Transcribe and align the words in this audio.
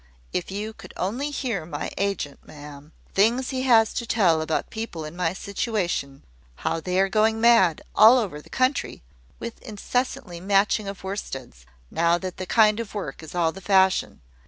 If 0.33 0.49
you 0.49 0.73
could 0.73 0.95
only 0.97 1.29
hear 1.29 1.63
my 1.63 1.91
agent, 1.95 2.39
ma'am 2.47 2.91
the 3.05 3.13
things 3.13 3.51
he 3.51 3.61
has 3.65 3.93
to 3.93 4.07
tell 4.07 4.41
about 4.41 4.71
people 4.71 5.05
in 5.05 5.15
my 5.15 5.31
situation 5.33 6.23
how 6.65 6.79
they 6.79 6.99
are 6.99 7.07
going 7.07 7.39
mad, 7.39 7.83
all 7.93 8.17
over 8.17 8.41
the 8.41 8.49
country, 8.49 9.03
with 9.37 9.61
incessantly 9.61 10.39
matching 10.39 10.87
of 10.87 11.03
worsteds, 11.03 11.67
now 11.91 12.17
that 12.17 12.37
that 12.37 12.49
kind 12.49 12.79
of 12.79 12.95
work 12.95 13.21
is 13.21 13.35
all 13.35 13.51
the 13.51 13.61
fashion. 13.61 14.21